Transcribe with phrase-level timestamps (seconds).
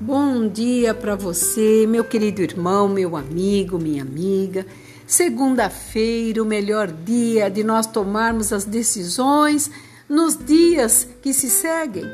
[0.00, 4.64] bom dia para você, meu querido irmão, meu amigo, minha amiga.
[5.06, 9.70] Segunda-feira, o melhor dia de nós tomarmos as decisões
[10.08, 12.06] nos dias que se seguem.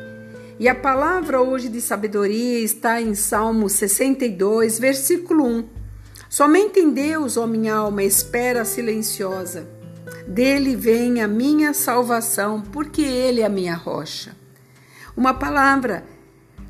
[0.59, 5.69] E a palavra hoje de sabedoria está em Salmo 62, versículo 1.
[6.29, 9.69] Somente em Deus, ó minha alma, espera silenciosa.
[10.27, 14.35] Dele vem a minha salvação, porque Ele é a minha rocha.
[15.17, 16.05] Uma palavra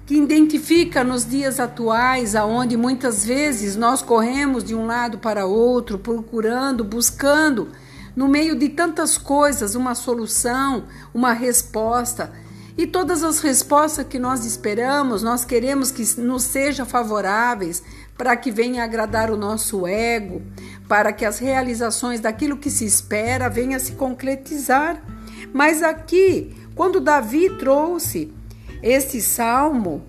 [0.06, 5.98] que identifica nos dias atuais, aonde muitas vezes nós corremos de um lado para outro,
[5.98, 7.69] procurando, buscando,
[8.14, 12.33] no meio de tantas coisas, uma solução, uma resposta.
[12.78, 17.83] E todas as respostas que nós esperamos, nós queremos que nos sejam favoráveis,
[18.16, 20.41] para que venha agradar o nosso ego,
[20.88, 25.02] para que as realizações daquilo que se espera venha se concretizar.
[25.52, 28.33] Mas aqui, quando Davi trouxe
[28.82, 30.05] esse salmo,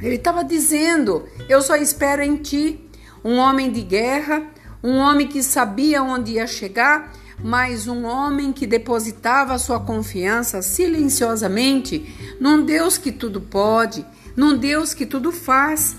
[0.00, 2.80] ele estava dizendo: Eu só espero em ti,
[3.24, 4.42] um homem de guerra,
[4.82, 7.12] um homem que sabia onde ia chegar,
[7.42, 14.04] mas um homem que depositava sua confiança silenciosamente num Deus que tudo pode,
[14.36, 15.96] num Deus que tudo faz.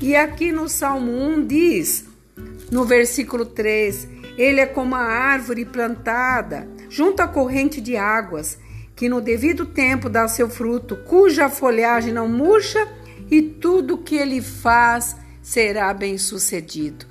[0.00, 2.04] E aqui no Salmo 1 diz,
[2.70, 8.58] no versículo 3, ele é como a árvore plantada junto à corrente de águas
[8.98, 12.84] que no devido tempo dá seu fruto, cuja folhagem não murcha
[13.30, 17.06] e tudo que ele faz será bem-sucedido.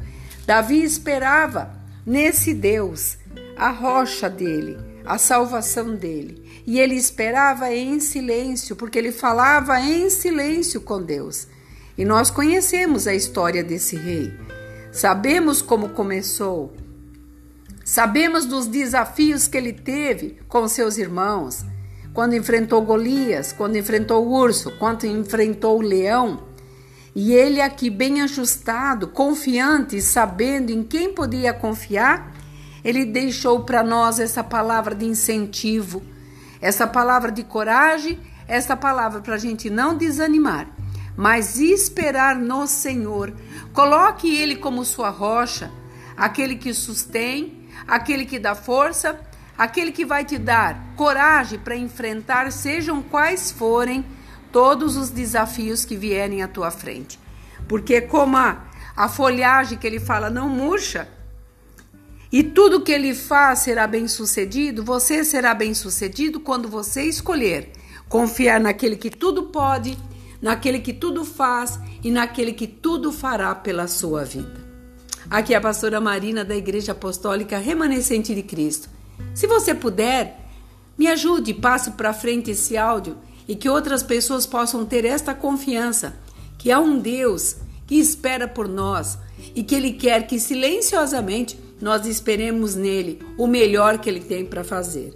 [0.45, 1.73] Davi esperava
[2.05, 3.17] nesse Deus,
[3.55, 6.61] a rocha dele, a salvação dele.
[6.67, 11.47] E ele esperava em silêncio, porque ele falava em silêncio com Deus.
[11.97, 14.33] E nós conhecemos a história desse rei.
[14.91, 16.75] Sabemos como começou.
[17.85, 21.65] Sabemos dos desafios que ele teve com seus irmãos
[22.17, 26.47] quando enfrentou Golias, quando enfrentou o urso, quando enfrentou o leão.
[27.13, 32.33] E ele aqui bem ajustado, confiante, sabendo em quem podia confiar,
[32.83, 36.01] ele deixou para nós essa palavra de incentivo,
[36.59, 40.67] essa palavra de coragem, essa palavra para a gente não desanimar,
[41.15, 43.31] mas esperar no Senhor.
[43.73, 45.71] Coloque Ele como sua rocha,
[46.17, 49.19] aquele que sustém, aquele que dá força
[49.57, 54.05] aquele que vai te dar coragem para enfrentar, sejam quais forem
[54.51, 57.19] todos os desafios que vierem à tua frente.
[57.67, 61.09] Porque como a, a folhagem que ele fala não murcha,
[62.31, 67.71] e tudo que ele faz será bem sucedido, você será bem sucedido quando você escolher
[68.09, 69.97] confiar naquele que tudo pode,
[70.41, 74.67] naquele que tudo faz e naquele que tudo fará pela sua vida.
[75.29, 78.96] Aqui é a pastora Marina da Igreja Apostólica Remanescente de Cristo.
[79.37, 80.35] Se você puder,
[80.97, 83.15] me ajude, passe para frente esse áudio
[83.47, 86.17] e que outras pessoas possam ter esta confiança
[86.57, 89.15] que há um Deus que espera por nós
[89.53, 94.63] e que Ele quer que silenciosamente nós esperemos nele o melhor que Ele tem para
[94.63, 95.15] fazer.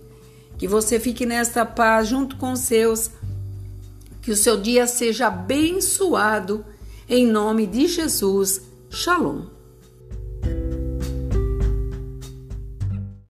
[0.56, 3.10] Que você fique nesta paz junto com os seus,
[4.22, 6.64] que o seu dia seja abençoado,
[7.10, 8.62] em nome de Jesus.
[8.88, 9.61] Shalom.